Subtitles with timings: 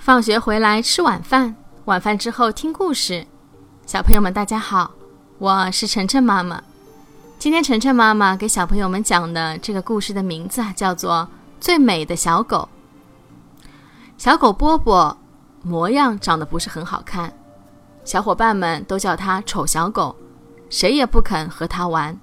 [0.00, 1.54] 放学回来吃晚饭，
[1.84, 3.26] 晚饭之后听故事。
[3.84, 4.90] 小朋友们，大家好，
[5.36, 6.60] 我是晨晨妈妈。
[7.38, 11.28] 今天晨晨妈妈给小朋友们讲的这个故事的名字啊，叫做
[11.60, 12.66] 《最美的小狗》。
[14.16, 15.14] 小狗波波
[15.62, 17.30] 模样长得不是很好看，
[18.02, 20.16] 小伙伴们都叫它丑小狗，
[20.70, 22.18] 谁也不肯和它玩。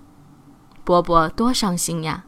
[0.84, 2.24] 波波多伤心呀！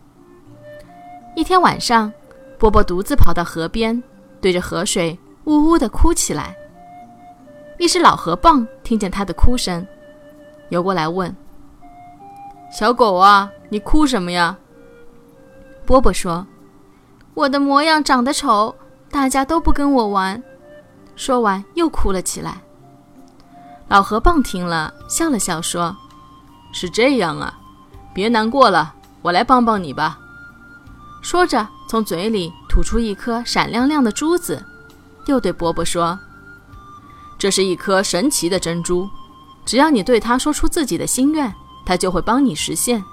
[1.35, 2.13] 一天晚上，
[2.59, 4.03] 波波独自跑到河边，
[4.39, 5.17] 对着河水。
[5.49, 6.55] 呜呜地哭起来。
[7.79, 9.85] 一只老河蚌听见他的哭声，
[10.69, 11.35] 游过来问
[12.71, 14.55] ：“小狗啊，你哭什么呀？”
[15.87, 16.45] 波波说
[17.33, 18.75] ：“我的模样长得丑，
[19.09, 20.43] 大家都不跟我玩。”
[21.17, 22.61] 说完又哭了起来。
[23.87, 25.97] 老河蚌听了，笑了笑说
[26.71, 27.57] ：“是这样啊，
[28.13, 30.19] 别难过了，我来帮帮你吧。”
[31.23, 34.63] 说着，从嘴里吐出一颗闪亮亮的珠子。
[35.29, 36.19] 又对波波说
[37.37, 39.07] ：“这是一颗神奇的珍珠，
[39.65, 41.53] 只要你对它说出自己的心愿，
[41.85, 43.03] 它就会帮你实现。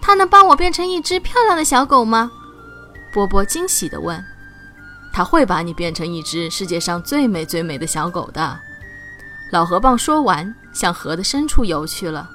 [0.00, 2.30] 它能帮我变成一只漂亮的小狗吗？”
[3.12, 4.24] 波波惊喜地问。
[5.12, 8.58] “它会把你变成一只世界上最美最美的小狗的。”
[9.52, 12.28] 老河蚌说完，向河的深处游去了。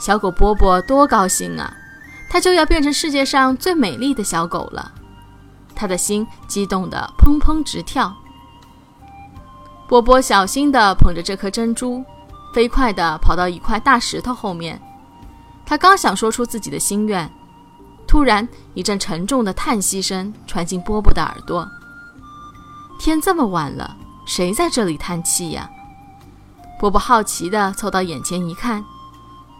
[0.00, 1.76] 小狗波波多高兴啊！
[2.30, 4.92] 它就要变成世界上最美丽的小狗了。
[5.78, 8.12] 他的心激动得砰砰直跳。
[9.88, 12.04] 波波小心地捧着这颗珍珠，
[12.52, 14.82] 飞快地跑到一块大石头后面。
[15.64, 17.30] 他刚想说出自己的心愿，
[18.06, 21.66] 突然一阵沉重的叹息声传进波波的耳朵。
[22.98, 25.70] 天这么晚了，谁在这里叹气呀？
[26.80, 28.84] 波波好奇地凑到眼前一看，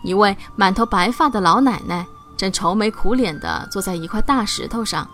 [0.03, 2.05] 一位满头白发的老奶奶
[2.37, 5.09] 正愁眉苦脸地坐在一块大石头上。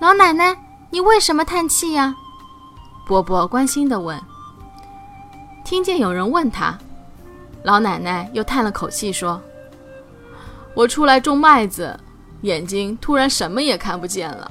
[0.00, 0.56] 老奶奶，
[0.90, 2.14] 你为什么叹气呀？
[3.04, 4.20] 波波关心地问。
[5.64, 6.78] 听见有人问他，
[7.64, 9.42] 老奶奶又叹了口气说
[10.72, 11.98] ：“我出来种麦子，
[12.42, 14.48] 眼睛突然什么也看不见了。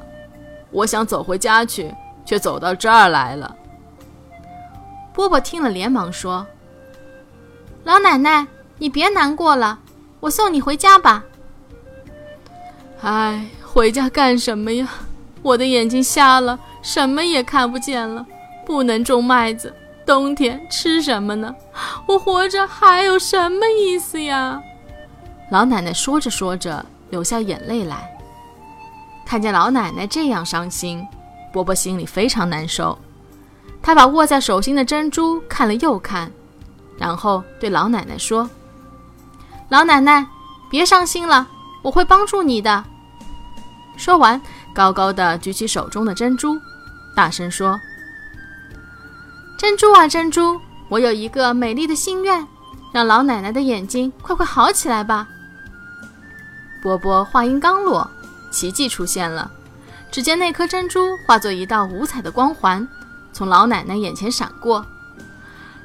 [0.70, 3.56] 我想走回家去，却走到这儿来了。”
[5.14, 6.46] 波波听了，连忙说
[7.86, 8.46] ：“老奶奶，
[8.78, 9.80] 你别难过了，
[10.20, 11.24] 我送你回家吧。”
[13.02, 14.90] 哎，回家干什么呀？
[15.48, 18.26] 我的眼睛瞎了，什么也看不见了，
[18.66, 19.74] 不能种麦子，
[20.06, 21.56] 冬天吃什么呢？
[22.06, 24.62] 我活着还有什么意思呀？
[25.50, 28.14] 老奶奶说着说着，流下眼泪来。
[29.26, 31.08] 看见老奶奶这样伤心，
[31.54, 32.98] 波波心里非常难受。
[33.82, 36.30] 他把握在手心的珍珠看了又看，
[36.98, 38.50] 然后对老奶奶说
[39.72, 40.28] ：“老奶奶，
[40.70, 41.48] 别伤心了，
[41.84, 42.84] 我会帮助你的。”
[43.96, 44.42] 说完。
[44.74, 46.60] 高高的举起手中的珍珠，
[47.16, 47.80] 大声说
[49.58, 52.48] ：“珍珠啊，珍珠，我有一个美丽的心愿，
[52.94, 55.28] 让老奶奶的眼睛快快好起来吧。”
[56.82, 58.10] 波波话音刚落，
[58.52, 59.52] 奇迹出现了。
[60.12, 62.88] 只见那颗珍珠化作一道五彩的光环，
[63.34, 64.86] 从老奶奶眼前闪过。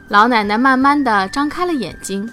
[0.09, 2.31] 老奶奶慢慢的张开了眼睛，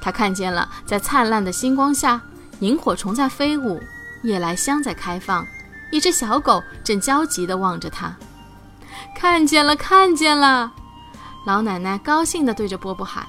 [0.00, 2.20] 她看见了，在灿烂的星光下，
[2.60, 3.82] 萤火虫在飞舞，
[4.22, 5.44] 夜来香在开放。
[5.90, 8.14] 一只小狗正焦急地望着它，
[9.14, 10.72] 看见了，看见了！
[11.46, 13.26] 老奶奶高兴地对着波波喊：“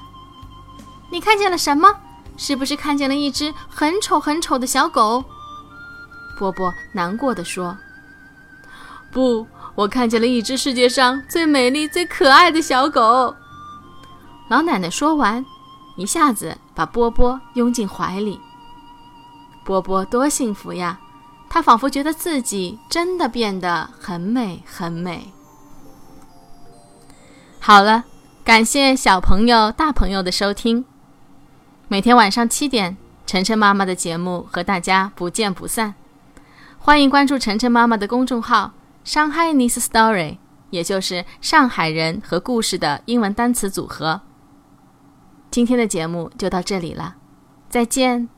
[1.10, 1.88] 你看见了什么？
[2.36, 5.24] 是不是看见了一只很丑很丑的小狗？”
[6.38, 7.76] 波波难过的说
[9.12, 13.34] ：“不，我看见了一只世界上最美丽、最可爱的小狗。”
[14.50, 15.44] 老奶奶说完，
[15.96, 18.40] 一下子把波波拥进怀里。
[19.64, 20.98] 波波多幸福呀！
[21.50, 25.32] 他仿佛觉得自己真的变得很美很美。
[27.60, 28.04] 好了，
[28.44, 30.84] 感谢小朋友、大朋友的收听。
[31.88, 35.94] 每天晚上七点，晨晨妈妈的节目和大家不见不散。
[36.78, 38.72] 欢迎关注晨晨妈妈的公众号
[39.04, 40.38] “上海 Nice Story”，
[40.70, 44.20] 也就是上海人和故事的英文单词组合。
[45.50, 47.16] 今天的节目就到这里了，
[47.68, 48.28] 再见。